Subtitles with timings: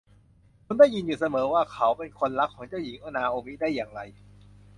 [0.65, 4.01] คุณได้ยินอยู่เสมอว่าเขาเป็นคนรักของเจ้าหญิงนาโอมิได้อย่างไร